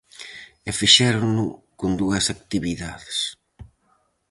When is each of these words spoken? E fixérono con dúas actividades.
E 0.69 0.71
fixérono 0.79 1.45
con 1.79 1.91
dúas 2.01 2.25
actividades. 2.35 3.17